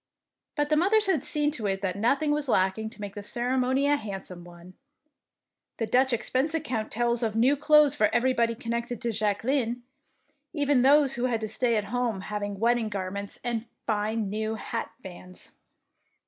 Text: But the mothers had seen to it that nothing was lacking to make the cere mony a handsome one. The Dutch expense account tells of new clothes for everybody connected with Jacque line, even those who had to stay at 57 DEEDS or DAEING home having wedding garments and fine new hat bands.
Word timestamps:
But 0.55 0.71
the 0.71 0.75
mothers 0.75 1.05
had 1.05 1.23
seen 1.23 1.51
to 1.51 1.67
it 1.67 1.83
that 1.83 1.95
nothing 1.95 2.31
was 2.31 2.49
lacking 2.49 2.89
to 2.89 3.01
make 3.01 3.13
the 3.13 3.21
cere 3.21 3.55
mony 3.55 3.85
a 3.85 3.97
handsome 3.97 4.43
one. 4.43 4.73
The 5.77 5.85
Dutch 5.85 6.11
expense 6.11 6.55
account 6.55 6.91
tells 6.91 7.21
of 7.21 7.35
new 7.35 7.55
clothes 7.55 7.93
for 7.93 8.07
everybody 8.11 8.55
connected 8.55 9.03
with 9.05 9.13
Jacque 9.13 9.43
line, 9.43 9.83
even 10.53 10.81
those 10.81 11.13
who 11.13 11.25
had 11.25 11.41
to 11.41 11.47
stay 11.47 11.75
at 11.75 11.83
57 11.83 11.83
DEEDS 11.83 11.93
or 12.01 12.05
DAEING 12.07 12.11
home 12.15 12.21
having 12.21 12.59
wedding 12.59 12.89
garments 12.89 13.39
and 13.43 13.67
fine 13.85 14.27
new 14.27 14.55
hat 14.55 14.89
bands. 15.03 15.51